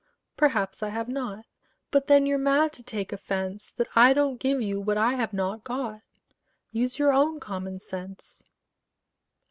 [0.35, 1.45] Perhaps I have not;
[1.91, 5.31] But then you're mad to take offence That I don't give you what I have
[5.31, 6.01] not got:
[6.71, 8.41] Use your own common sense.